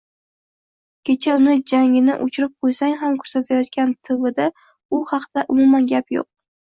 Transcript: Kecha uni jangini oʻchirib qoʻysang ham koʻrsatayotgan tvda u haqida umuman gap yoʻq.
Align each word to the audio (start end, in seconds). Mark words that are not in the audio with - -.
Kecha 1.09 1.33
uni 1.41 1.51
jangini 1.71 2.15
oʻchirib 2.23 2.55
qoʻysang 2.65 2.95
ham 3.01 3.17
koʻrsatayotgan 3.23 3.93
tvda 4.09 4.47
u 4.99 5.03
haqida 5.13 5.45
umuman 5.57 5.87
gap 5.93 6.17
yoʻq. 6.17 6.27